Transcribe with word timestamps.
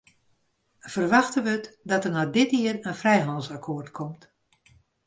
Ferwachte 0.93 1.43
wurdt 1.47 1.67
dat 1.89 2.03
der 2.05 2.11
noch 2.15 2.33
dit 2.35 2.49
jier 2.55 2.75
in 2.89 2.95
frijhannelsakkoart 3.01 3.89
komt. 3.97 4.23